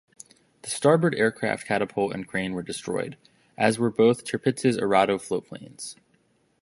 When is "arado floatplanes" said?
4.79-5.95